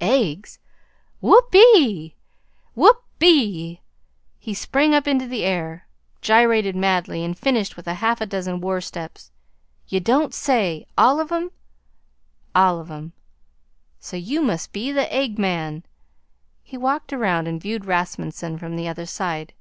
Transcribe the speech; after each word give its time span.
"Eggs! 0.00 0.58
Whoopee! 1.20 2.16
Whoopee!" 2.74 3.82
He 4.38 4.54
sprang 4.54 4.94
up 4.94 5.06
into 5.06 5.26
the 5.26 5.44
air, 5.44 5.86
gyrated 6.22 6.74
madly, 6.74 7.22
and 7.22 7.36
finished 7.36 7.76
with 7.76 7.84
half 7.84 8.22
a 8.22 8.26
dozen 8.26 8.62
war 8.62 8.80
steps. 8.80 9.32
"You 9.86 10.00
don't 10.00 10.32
say 10.32 10.86
all 10.96 11.20
of 11.20 11.30
'em?" 11.30 11.50
"All 12.54 12.80
of 12.80 12.90
'em." 12.90 13.12
"Say, 14.00 14.16
you 14.16 14.40
must 14.40 14.72
be 14.72 14.92
the 14.92 15.12
Egg 15.14 15.38
Man." 15.38 15.84
He 16.62 16.78
walked 16.78 17.12
around 17.12 17.46
and 17.46 17.60
viewed 17.60 17.84
Rasmunsen 17.84 18.56
from 18.56 18.76
the 18.76 18.88
other 18.88 19.04
side. 19.04 19.52